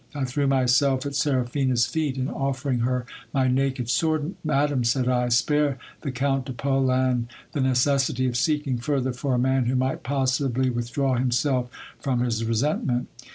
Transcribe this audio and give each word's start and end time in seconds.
I 0.15 0.25
threw 0.25 0.47
myself 0.47 1.05
at 1.05 1.13
Seraphina's 1.13 1.85
feet, 1.85 2.17
and 2.17 2.27
offering 2.27 2.79
her 2.79 3.05
my 3.33 3.47
naked 3.47 3.87
sword, 3.87 4.33
Madam, 4.43 4.83
said 4.83 5.07
I, 5.07 5.29
spare 5.29 5.77
the 6.01 6.09
Count 6.09 6.45
de 6.47 6.53
Polan 6.53 7.27
the 7.51 7.61
necessity 7.61 8.25
of 8.25 8.35
seeking 8.35 8.79
fur 8.79 8.99
ther 8.99 9.13
for 9.13 9.35
a 9.35 9.37
man 9.37 9.65
who 9.67 9.75
might 9.75 10.01
possibly 10.01 10.71
withdraw 10.71 11.17
himself 11.19 11.69
from 11.99 12.21
his 12.21 12.43
resentment. 12.43 13.09